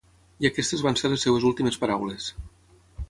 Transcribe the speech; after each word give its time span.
I 0.43 0.47
aquestes 0.49 0.81
van 0.87 0.97
ser 1.01 1.11
les 1.13 1.25
seves 1.27 1.45
últimes 1.51 1.77
paraules. 1.85 2.31